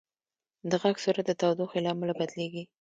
د 0.69 0.71
غږ 0.81 0.95
سرعت 1.03 1.25
د 1.27 1.31
تودوخې 1.41 1.79
له 1.83 1.89
امله 1.93 2.13
بدلېږي. 2.19 2.63